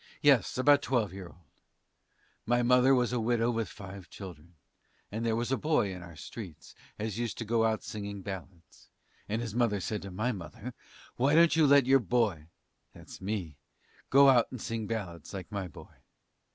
Yes, 0.23 0.57
about 0.57 0.81
12 0.81 1.13
year 1.13 1.27
old; 1.27 1.51
my 2.47 2.63
mother 2.63 2.95
was 2.95 3.13
a 3.13 3.19
widow 3.19 3.51
with 3.51 3.69
five 3.69 4.09
children, 4.09 4.55
and 5.11 5.23
there 5.23 5.35
was 5.35 5.51
a 5.51 5.57
boy 5.57 5.93
in 5.93 6.01
our 6.01 6.15
street 6.15 6.73
as 6.97 7.19
used 7.19 7.37
to 7.37 7.45
go 7.45 7.65
out 7.65 7.83
singing 7.83 8.23
ballads, 8.23 8.89
and 9.29 9.43
his 9.43 9.53
mother 9.53 9.79
said 9.79 10.01
to 10.01 10.09
my 10.09 10.31
mother, 10.31 10.73
'Why 11.17 11.35
don't 11.35 11.55
you 11.55 11.67
let 11.67 11.85
your 11.85 11.99
boy 11.99 12.47
(that's 12.95 13.21
me) 13.21 13.57
go 14.09 14.27
out 14.27 14.47
and 14.51 14.59
sing 14.59 14.87
ballads 14.87 15.35
like 15.35 15.51
my 15.51 15.67
boy. 15.67 15.93